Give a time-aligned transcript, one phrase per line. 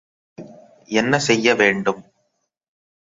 [0.37, 0.47] இல்லை,
[0.87, 2.01] என்ன செய்ய வேண்டும்.